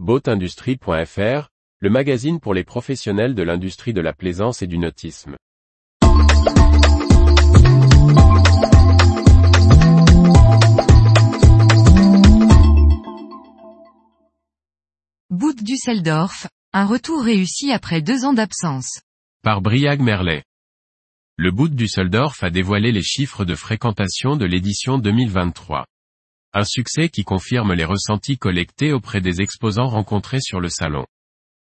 Boatindustrie.fr, 0.00 1.50
le 1.78 1.88
magazine 1.88 2.40
pour 2.40 2.52
les 2.52 2.64
professionnels 2.64 3.36
de 3.36 3.44
l'industrie 3.44 3.92
de 3.92 4.00
la 4.00 4.12
plaisance 4.12 4.60
et 4.60 4.66
du 4.66 4.76
nautisme. 4.76 5.36
Boot 15.30 15.62
Düsseldorf, 15.62 16.48
un 16.72 16.86
retour 16.86 17.22
réussi 17.22 17.70
après 17.70 18.02
deux 18.02 18.24
ans 18.24 18.32
d'absence. 18.32 19.00
Par 19.44 19.60
Briag 19.60 20.00
Merlet. 20.00 20.42
Le 21.36 21.52
Boot 21.52 21.72
Düsseldorf 21.72 22.42
a 22.42 22.50
dévoilé 22.50 22.90
les 22.90 23.04
chiffres 23.04 23.44
de 23.44 23.54
fréquentation 23.54 24.36
de 24.36 24.44
l'édition 24.44 24.98
2023. 24.98 25.86
Un 26.56 26.64
succès 26.64 27.08
qui 27.08 27.24
confirme 27.24 27.72
les 27.72 27.84
ressentis 27.84 28.38
collectés 28.38 28.92
auprès 28.92 29.20
des 29.20 29.40
exposants 29.40 29.88
rencontrés 29.88 30.40
sur 30.40 30.60
le 30.60 30.68
salon. 30.68 31.04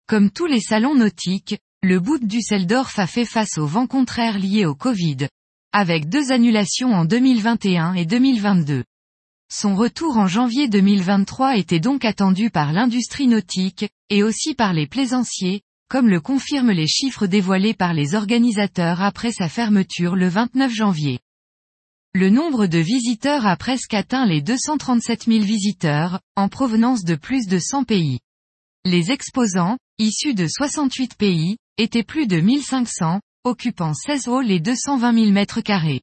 Comme 0.07 0.31
tous 0.31 0.45
les 0.45 0.61
salons 0.61 0.95
nautiques, 0.95 1.59
le 1.83 1.99
Boot 1.99 2.23
Düsseldorf 2.23 2.97
a 2.97 3.05
fait 3.05 3.25
face 3.25 3.57
au 3.57 3.65
vent 3.65 3.87
contraire 3.87 4.39
lié 4.39 4.65
au 4.65 4.75
Covid, 4.75 5.27
avec 5.73 6.07
deux 6.07 6.31
annulations 6.31 6.93
en 6.93 7.03
2021 7.03 7.93
et 7.95 8.05
2022. 8.05 8.85
Son 9.51 9.75
retour 9.75 10.17
en 10.17 10.27
janvier 10.27 10.69
2023 10.69 11.57
était 11.57 11.81
donc 11.81 12.05
attendu 12.05 12.49
par 12.49 12.71
l'industrie 12.71 13.27
nautique, 13.27 13.89
et 14.09 14.23
aussi 14.23 14.55
par 14.55 14.71
les 14.71 14.87
plaisanciers, 14.87 15.61
comme 15.89 16.07
le 16.07 16.21
confirment 16.21 16.71
les 16.71 16.87
chiffres 16.87 17.27
dévoilés 17.27 17.73
par 17.73 17.93
les 17.93 18.15
organisateurs 18.15 19.01
après 19.01 19.33
sa 19.33 19.49
fermeture 19.49 20.15
le 20.15 20.29
29 20.29 20.71
janvier. 20.71 21.19
Le 22.15 22.31
nombre 22.31 22.65
de 22.65 22.79
visiteurs 22.79 23.45
a 23.45 23.55
presque 23.55 23.93
atteint 23.93 24.25
les 24.25 24.41
237 24.41 25.25
000 25.25 25.43
visiteurs, 25.43 26.19
en 26.35 26.49
provenance 26.49 27.03
de 27.03 27.13
plus 27.13 27.45
de 27.45 27.59
100 27.59 27.83
pays. 27.83 28.19
Les 28.83 29.11
exposants, 29.11 29.77
issus 29.99 30.33
de 30.33 30.47
68 30.47 31.13
pays, 31.13 31.57
étaient 31.77 32.03
plus 32.03 32.25
de 32.25 32.39
1500, 32.39 33.21
occupant 33.43 33.93
16 33.93 34.27
halls 34.27 34.49
et 34.49 34.59
220 34.59 35.13
000 35.13 35.31
mètres 35.31 35.61
carrés. 35.61 36.01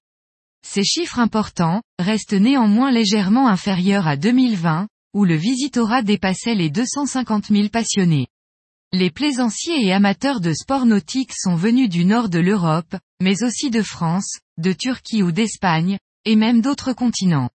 Ces 0.64 0.84
chiffres 0.84 1.18
importants, 1.18 1.82
restent 1.98 2.34
néanmoins 2.34 2.92
légèrement 2.92 3.48
inférieurs 3.48 4.06
à 4.06 4.16
2020, 4.16 4.86
où 5.12 5.24
le 5.24 5.34
visitorat 5.34 6.02
dépassait 6.02 6.54
les 6.54 6.70
250 6.70 7.46
000 7.46 7.68
passionnés. 7.68 8.28
Les 8.92 9.10
plaisanciers 9.10 9.84
et 9.84 9.92
amateurs 9.92 10.40
de 10.40 10.52
sport 10.52 10.86
nautique 10.86 11.32
sont 11.34 11.56
venus 11.56 11.88
du 11.88 12.04
nord 12.04 12.28
de 12.28 12.38
l'Europe, 12.38 12.94
mais 13.20 13.42
aussi 13.42 13.70
de 13.70 13.82
France, 13.82 14.38
de 14.58 14.72
Turquie 14.72 15.22
ou 15.22 15.32
d'Espagne, 15.32 15.98
et 16.24 16.36
même 16.36 16.60
d'autres 16.60 16.92
continents. 16.92 17.50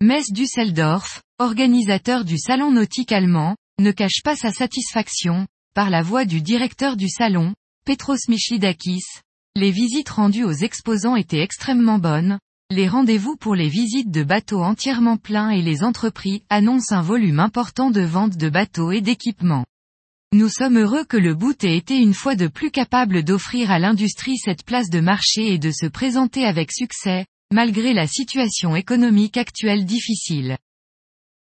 Mess 0.00 0.32
Düsseldorf, 0.32 1.22
organisateur 1.38 2.24
du 2.24 2.38
salon 2.38 2.70
nautique 2.70 3.12
allemand, 3.12 3.56
ne 3.80 3.90
cache 3.90 4.22
pas 4.22 4.36
sa 4.36 4.50
satisfaction, 4.50 5.46
par 5.74 5.90
la 5.90 6.02
voix 6.02 6.24
du 6.24 6.40
directeur 6.40 6.96
du 6.96 7.08
salon, 7.08 7.54
Petros 7.84 8.28
Michlidakis, 8.28 9.04
les 9.54 9.70
visites 9.70 10.08
rendues 10.08 10.44
aux 10.44 10.52
exposants 10.52 11.16
étaient 11.16 11.42
extrêmement 11.42 11.98
bonnes, 11.98 12.38
les 12.70 12.88
rendez-vous 12.88 13.36
pour 13.36 13.54
les 13.54 13.68
visites 13.68 14.10
de 14.10 14.22
bateaux 14.22 14.62
entièrement 14.62 15.18
pleins 15.18 15.50
et 15.50 15.60
les 15.60 15.84
entreprises 15.84 16.40
annoncent 16.48 16.94
un 16.94 17.02
volume 17.02 17.38
important 17.38 17.90
de 17.90 18.00
ventes 18.00 18.38
de 18.38 18.48
bateaux 18.48 18.92
et 18.92 19.02
d'équipements. 19.02 19.66
Nous 20.34 20.48
sommes 20.48 20.78
heureux 20.78 21.04
que 21.04 21.18
le 21.18 21.34
boot 21.34 21.62
ait 21.62 21.76
été 21.76 21.98
une 21.98 22.14
fois 22.14 22.34
de 22.36 22.46
plus 22.46 22.70
capable 22.70 23.22
d'offrir 23.22 23.70
à 23.70 23.78
l'industrie 23.78 24.38
cette 24.38 24.64
place 24.64 24.88
de 24.88 25.00
marché 25.00 25.52
et 25.52 25.58
de 25.58 25.70
se 25.70 25.84
présenter 25.84 26.46
avec 26.46 26.72
succès, 26.72 27.26
malgré 27.52 27.92
la 27.92 28.06
situation 28.06 28.74
économique 28.74 29.36
actuelle 29.36 29.84
difficile. 29.84 30.56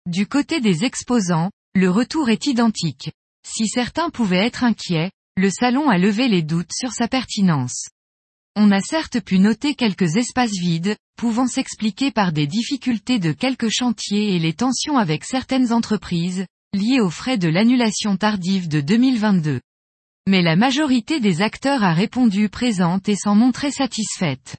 Du 0.09 0.29
côté 0.29 0.61
des 0.61 0.85
exposants, 0.85 1.51
le 1.75 1.91
retour 1.91 2.31
est 2.31 2.47
identique. 2.47 3.11
Si 3.45 3.67
certains 3.67 4.09
pouvaient 4.09 4.47
être 4.47 4.63
inquiets, 4.63 5.11
le 5.37 5.51
salon 5.51 5.91
a 5.91 5.99
levé 5.99 6.29
les 6.29 6.43
doutes 6.43 6.73
sur 6.73 6.93
sa 6.93 7.09
pertinence. 7.09 7.89
On 8.55 8.71
a 8.71 8.81
certes 8.81 9.21
pu 9.21 9.41
noter 9.41 9.75
quelques 9.75 10.15
espaces 10.15 10.57
vides, 10.61 10.97
pouvant 11.17 11.49
s'expliquer 11.49 12.13
par 12.13 12.31
des 12.31 12.47
difficultés 12.47 13.19
de 13.19 13.33
quelques 13.33 13.69
chantiers 13.69 14.37
et 14.37 14.39
les 14.39 14.55
tensions 14.55 14.97
avec 14.97 15.25
certaines 15.25 15.73
entreprises, 15.73 16.47
liées 16.77 17.01
aux 17.01 17.11
frais 17.11 17.39
de 17.39 17.49
l'annulation 17.49 18.17
tardive 18.17 18.69
de 18.69 18.81
2022. 18.81 19.61
Mais 20.29 20.43
la 20.43 20.57
majorité 20.57 21.19
des 21.19 21.43
acteurs 21.43 21.83
a 21.83 21.93
répondu 21.93 22.49
présente 22.49 23.09
et 23.09 23.17
s'en 23.17 23.35
montrait 23.35 23.71
satisfaite. 23.71 24.57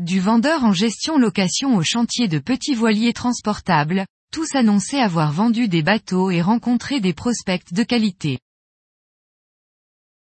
Du 0.00 0.18
vendeur 0.18 0.64
en 0.64 0.72
gestion 0.72 1.18
location 1.18 1.76
au 1.76 1.82
chantier 1.82 2.26
de 2.26 2.38
petits 2.38 2.74
voiliers 2.74 3.12
transportables, 3.12 4.06
tous 4.32 4.54
annonçaient 4.54 5.00
avoir 5.00 5.30
vendu 5.30 5.68
des 5.68 5.82
bateaux 5.82 6.30
et 6.30 6.40
rencontré 6.40 7.00
des 7.00 7.12
prospects 7.12 7.72
de 7.72 7.82
qualité. 7.82 8.38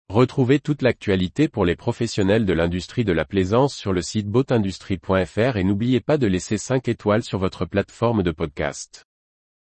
Retrouvez 0.08 0.58
toute 0.58 0.80
l'actualité 0.80 1.48
pour 1.48 1.66
les 1.66 1.76
professionnels 1.76 2.46
de 2.46 2.54
l'industrie 2.54 3.04
de 3.04 3.12
la 3.12 3.26
plaisance 3.26 3.74
sur 3.74 3.92
le 3.92 4.00
site 4.00 4.26
boatindustrie.fr 4.26 5.56
et 5.56 5.64
n'oubliez 5.64 6.00
pas 6.00 6.16
de 6.16 6.26
laisser 6.26 6.56
5 6.56 6.88
étoiles 6.88 7.22
sur 7.22 7.38
votre 7.38 7.66
plateforme 7.66 8.22
de 8.22 8.30
podcast. 8.30 9.07